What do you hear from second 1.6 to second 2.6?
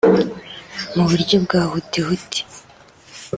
hutihuti